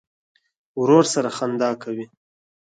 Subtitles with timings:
[0.81, 2.05] ورور سره خندا کوې.